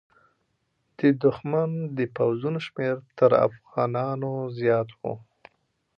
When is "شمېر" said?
2.67-2.95